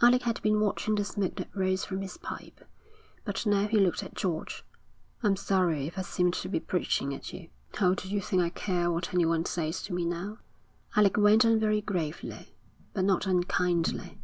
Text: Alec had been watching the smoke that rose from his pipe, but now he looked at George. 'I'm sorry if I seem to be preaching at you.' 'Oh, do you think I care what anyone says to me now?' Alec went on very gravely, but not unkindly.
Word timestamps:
Alec 0.00 0.22
had 0.22 0.40
been 0.40 0.58
watching 0.58 0.94
the 0.94 1.04
smoke 1.04 1.34
that 1.36 1.54
rose 1.54 1.84
from 1.84 2.00
his 2.00 2.16
pipe, 2.16 2.64
but 3.26 3.44
now 3.44 3.66
he 3.68 3.78
looked 3.78 4.02
at 4.02 4.14
George. 4.14 4.64
'I'm 5.22 5.36
sorry 5.36 5.86
if 5.86 5.98
I 5.98 6.00
seem 6.00 6.30
to 6.30 6.48
be 6.48 6.58
preaching 6.58 7.12
at 7.12 7.34
you.' 7.34 7.50
'Oh, 7.78 7.94
do 7.94 8.08
you 8.08 8.22
think 8.22 8.40
I 8.40 8.48
care 8.48 8.90
what 8.90 9.12
anyone 9.12 9.44
says 9.44 9.82
to 9.82 9.92
me 9.92 10.06
now?' 10.06 10.38
Alec 10.96 11.18
went 11.18 11.44
on 11.44 11.60
very 11.60 11.82
gravely, 11.82 12.54
but 12.94 13.04
not 13.04 13.26
unkindly. 13.26 14.16